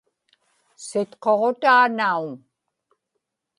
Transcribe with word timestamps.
sitquġutaa 0.85 1.85
nauŋ 1.97 2.25